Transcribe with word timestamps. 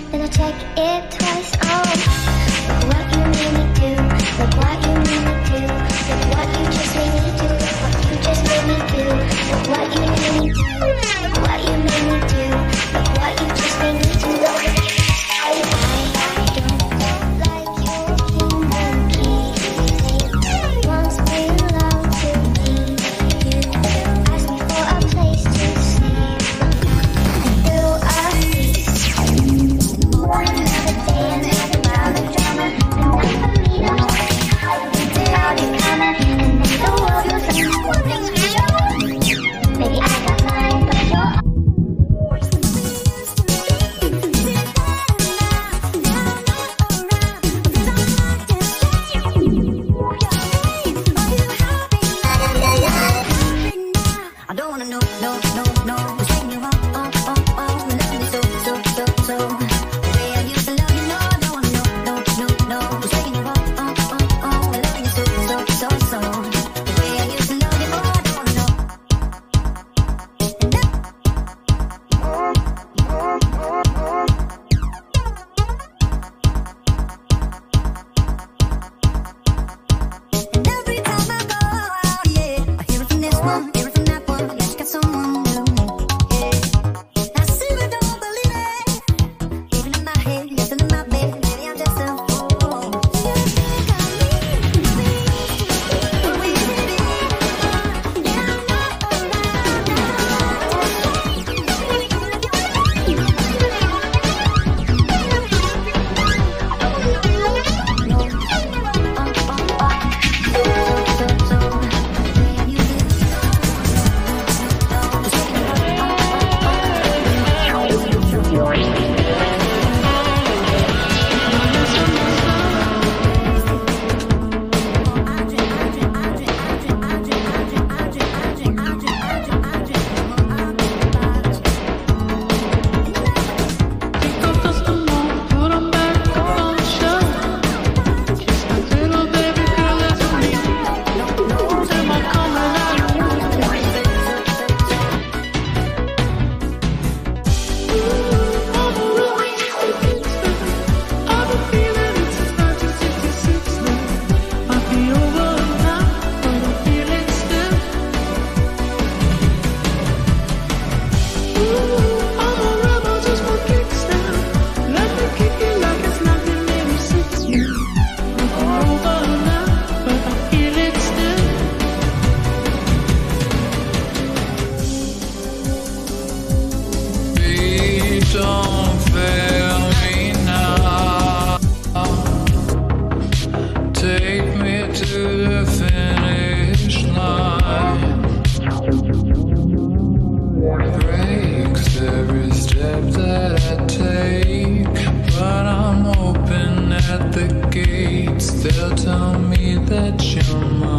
gates, 197.85 198.51
they'll 198.63 198.95
tell 198.97 199.39
me 199.39 199.75
that 199.75 200.23
you're 200.35 200.61
mine. 200.61 200.96